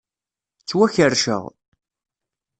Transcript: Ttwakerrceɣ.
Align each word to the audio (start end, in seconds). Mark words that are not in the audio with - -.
Ttwakerrceɣ. 0.59 1.43